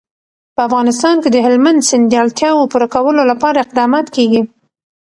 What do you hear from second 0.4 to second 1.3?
په افغانستان کې